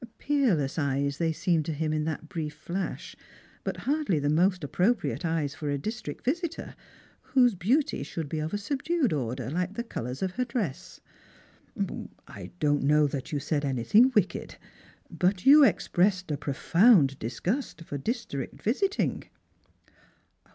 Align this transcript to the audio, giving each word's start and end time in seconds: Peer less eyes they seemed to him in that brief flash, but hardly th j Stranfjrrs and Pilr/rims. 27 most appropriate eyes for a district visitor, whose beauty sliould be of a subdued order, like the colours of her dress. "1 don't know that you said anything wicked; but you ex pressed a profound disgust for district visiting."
Peer 0.17 0.55
less 0.55 0.79
eyes 0.79 1.19
they 1.19 1.31
seemed 1.31 1.63
to 1.63 1.73
him 1.73 1.93
in 1.93 2.05
that 2.05 2.27
brief 2.27 2.55
flash, 2.55 3.15
but 3.63 3.77
hardly 3.77 4.15
th 4.19 4.23
j 4.23 4.29
Stranfjrrs 4.29 4.29
and 4.31 4.33
Pilr/rims. 4.33 4.33
27 4.33 4.35
most 4.35 4.63
appropriate 4.63 5.25
eyes 5.25 5.53
for 5.53 5.69
a 5.69 5.77
district 5.77 6.25
visitor, 6.25 6.75
whose 7.21 7.53
beauty 7.53 8.03
sliould 8.03 8.27
be 8.27 8.39
of 8.39 8.51
a 8.51 8.57
subdued 8.57 9.13
order, 9.13 9.51
like 9.51 9.75
the 9.75 9.83
colours 9.83 10.23
of 10.23 10.31
her 10.31 10.43
dress. 10.45 11.01
"1 11.75 12.09
don't 12.59 12.81
know 12.81 13.05
that 13.05 13.31
you 13.31 13.37
said 13.39 13.63
anything 13.63 14.11
wicked; 14.15 14.57
but 15.11 15.45
you 15.45 15.63
ex 15.63 15.87
pressed 15.87 16.31
a 16.31 16.35
profound 16.37 17.19
disgust 17.19 17.81
for 17.83 17.99
district 17.99 18.59
visiting." 18.59 19.25